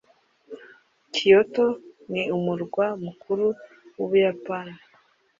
kyoto 1.13 1.65
ni 2.11 2.23
umurwa 2.37 2.85
mukuru 3.05 3.45
w'ubuyapani 3.95 4.75